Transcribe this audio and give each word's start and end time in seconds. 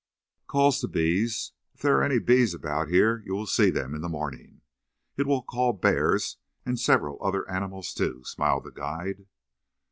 "Calls 0.47 0.81
the 0.81 0.87
bees. 0.87 1.51
If 1.75 1.81
there 1.81 1.99
are 1.99 2.03
any 2.03 2.19
about 2.55 2.87
here 2.87 3.21
you 3.23 3.33
will 3.35 3.45
see 3.45 3.69
them 3.69 3.93
in 3.93 4.01
the 4.01 4.09
morning. 4.09 4.61
It 5.15 5.27
will 5.27 5.43
call 5.43 5.73
bears 5.73 6.37
and 6.65 6.79
several 6.79 7.19
other 7.21 7.47
animals, 7.47 7.93
too," 7.93 8.23
smiled 8.23 8.63
the 8.63 8.71
guide. 8.71 9.27